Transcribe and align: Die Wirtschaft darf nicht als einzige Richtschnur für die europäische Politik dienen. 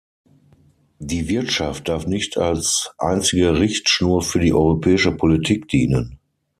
Die 0.97 1.29
Wirtschaft 1.29 1.87
darf 1.87 2.07
nicht 2.07 2.35
als 2.35 2.91
einzige 2.97 3.59
Richtschnur 3.59 4.23
für 4.23 4.39
die 4.39 4.51
europäische 4.51 5.11
Politik 5.11 5.67
dienen. 5.67 6.17